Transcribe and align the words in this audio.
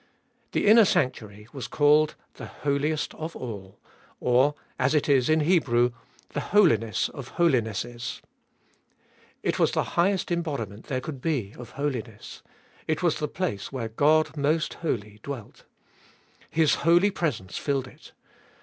The 0.53 0.65
inner 0.65 0.83
sanctuary 0.83 1.47
was 1.53 1.67
called 1.67 2.15
the 2.33 2.47
Holiest 2.47 3.13
of 3.13 3.35
All, 3.35 3.77
or, 4.19 4.55
as 4.79 4.95
it 4.95 5.07
is 5.07 5.29
in 5.29 5.41
Hebrew, 5.41 5.91
the 6.29 6.39
Holiness 6.39 7.07
of 7.09 7.33
Holinesses. 7.37 8.19
It 9.43 9.59
was 9.59 9.73
the 9.73 9.83
highest 9.93 10.31
em 10.31 10.41
bodiment 10.41 10.85
there 10.87 11.01
could 11.01 11.21
be 11.21 11.53
of 11.55 11.69
holiness; 11.73 12.41
it 12.87 13.03
was 13.03 13.19
the 13.19 13.27
place 13.27 13.71
where 13.71 13.89
God 13.89 14.35
Most 14.35 14.73
Holy 14.73 15.19
dwelt. 15.21 15.65
His 16.49 16.73
holy 16.83 17.11
presence 17.11 17.59
filled 17.59 17.87
it. 17.87 18.13